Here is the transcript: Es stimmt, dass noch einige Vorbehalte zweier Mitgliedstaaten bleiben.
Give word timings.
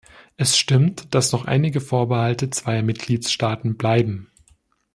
Es 0.35 0.57
stimmt, 0.57 1.13
dass 1.13 1.31
noch 1.31 1.45
einige 1.45 1.79
Vorbehalte 1.79 2.49
zweier 2.49 2.81
Mitgliedstaaten 2.81 3.77
bleiben. 3.77 4.31